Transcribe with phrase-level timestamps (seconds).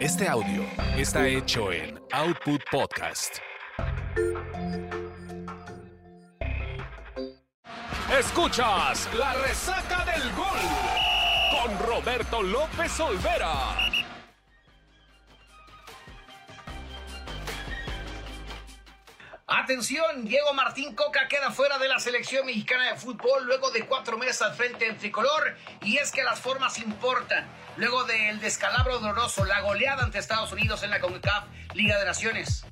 [0.00, 0.64] Este audio
[0.96, 3.36] está hecho en Output Podcast.
[8.18, 10.58] Escuchas la resaca del gol
[11.52, 13.89] con Roberto López Olvera.
[19.52, 24.16] Atención, Diego Martín Coca queda fuera de la selección mexicana de fútbol luego de cuatro
[24.16, 27.48] meses al frente del tricolor y es que las formas importan.
[27.76, 32.64] Luego del descalabro doloroso, la goleada ante Estados Unidos en la CONCACAF Liga de Naciones.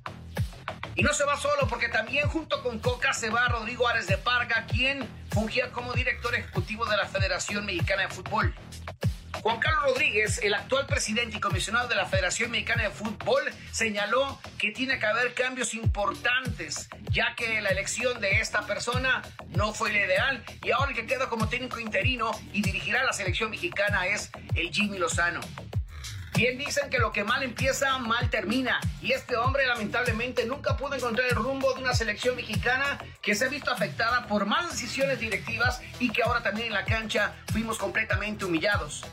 [0.95, 4.17] Y no se va solo porque también junto con Coca se va Rodrigo Ares de
[4.17, 8.55] Parga, quien fungía como director ejecutivo de la Federación Mexicana de Fútbol.
[9.43, 14.41] Juan Carlos Rodríguez, el actual presidente y comisionado de la Federación Mexicana de Fútbol, señaló
[14.59, 19.93] que tiene que haber cambios importantes, ya que la elección de esta persona no fue
[19.93, 24.07] la ideal y ahora el que queda como técnico interino y dirigirá la selección mexicana
[24.07, 25.41] es el Jimmy Lozano.
[26.35, 28.79] Bien dicen que lo que mal empieza, mal termina.
[29.03, 33.47] Y este hombre lamentablemente nunca pudo encontrar el rumbo de una selección mexicana que se
[33.47, 37.77] ha visto afectada por malas decisiones directivas y que ahora también en la cancha fuimos
[37.77, 39.05] completamente humillados.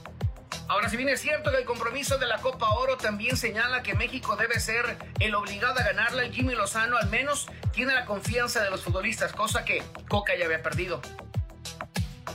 [0.67, 3.93] Ahora, si bien es cierto que el compromiso de la Copa Oro también señala que
[3.93, 8.71] México debe ser el obligado a ganarla, Jimmy Lozano al menos tiene la confianza de
[8.71, 11.01] los futbolistas, cosa que Coca ya había perdido.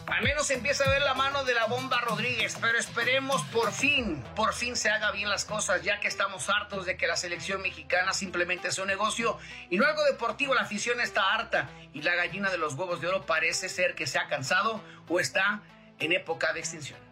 [0.07, 4.23] Al menos empieza a ver la mano de la bomba Rodríguez, pero esperemos por fin,
[4.37, 7.63] por fin se haga bien las cosas, ya que estamos hartos de que la selección
[7.63, 9.39] mexicana simplemente sea un negocio
[9.71, 10.55] y no algo deportivo.
[10.55, 14.07] La afición está harta y la gallina de los huevos de oro parece ser que
[14.07, 15.63] se ha cansado o está
[15.99, 17.10] en época de extinción.